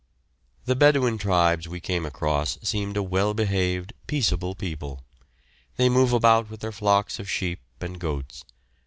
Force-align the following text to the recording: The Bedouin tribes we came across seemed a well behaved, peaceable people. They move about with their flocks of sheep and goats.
The 0.65 0.75
Bedouin 0.75 1.19
tribes 1.19 1.67
we 1.67 1.79
came 1.79 2.07
across 2.07 2.57
seemed 2.63 2.97
a 2.97 3.03
well 3.03 3.35
behaved, 3.35 3.93
peaceable 4.07 4.55
people. 4.55 5.03
They 5.77 5.89
move 5.89 6.11
about 6.11 6.49
with 6.49 6.61
their 6.61 6.71
flocks 6.71 7.19
of 7.19 7.29
sheep 7.29 7.59
and 7.79 7.99
goats. 7.99 8.43